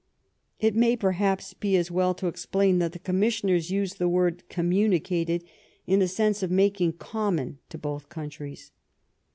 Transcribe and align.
It 0.59 0.75
may, 0.75 0.95
perhaps, 0.95 1.53
be 1.53 1.77
as 1.77 1.91
well 1.91 2.15
to 2.15 2.25
explain 2.25 2.79
that 2.79 2.93
the 2.93 2.97
commissioners 2.97 3.69
use 3.69 3.93
the 3.93 4.09
word 4.09 4.41
conmiunicated 4.49 5.43
in 5.85 5.99
the 5.99 6.07
sense 6.07 6.41
of 6.41 6.49
making 6.49 6.93
common 6.93 7.59
to 7.69 7.77
both 7.77 8.09
countries. 8.09 8.71